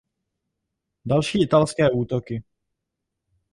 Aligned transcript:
Další 1.05 1.41
italské 1.43 1.89
útoky. 1.89 2.43